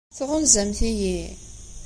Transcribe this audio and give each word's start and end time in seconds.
Tɣunzamt-iyi? 0.17 1.19